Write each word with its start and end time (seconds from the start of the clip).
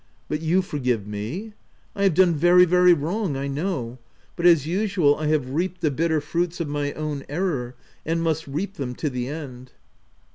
But 0.27 0.41
you 0.41 0.63
forgive 0.63 1.05
me?— 1.05 1.53
T 1.95 2.01
have 2.01 2.15
done 2.15 2.33
very, 2.33 2.65
very 2.65 2.91
wrong, 2.91 3.37
I 3.37 3.45
know; 3.45 3.99
but, 4.35 4.47
as 4.47 4.65
usual, 4.65 5.15
I 5.17 5.27
have 5.27 5.51
reaped 5.51 5.81
the 5.81 5.91
bitter 5.91 6.19
fruits 6.19 6.59
of 6.59 6.67
my 6.67 6.91
own 6.93 7.23
error,— 7.29 7.75
and 8.03 8.23
must 8.23 8.47
reap 8.47 8.77
them 8.77 8.95
to 8.95 9.11
the 9.11 9.27
end." 9.27 9.73